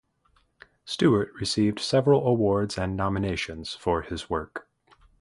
Stewart 0.83 1.31
received 1.39 1.77
several 1.77 2.25
awards 2.25 2.75
and 2.75 2.97
nominations 2.97 3.75
for 3.75 4.01
his 4.01 4.31
work. 4.31 4.67